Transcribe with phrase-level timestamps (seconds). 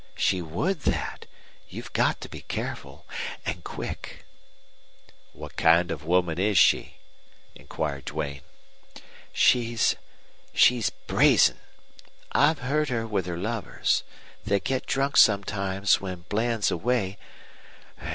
[0.15, 1.27] "She would that.
[1.69, 3.05] You've got to be careful
[3.45, 4.25] and quick."
[5.31, 6.95] "What kind of woman is she?"
[7.53, 8.41] inquired Duane.
[9.31, 9.95] "She's
[10.55, 11.59] she's brazen.
[12.31, 14.03] I've heard her with her lovers.
[14.43, 17.19] They get drunk sometimes when Bland's away.